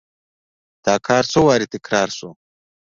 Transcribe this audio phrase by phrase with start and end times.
[0.85, 2.29] دا کار څو وارې تکرار شو.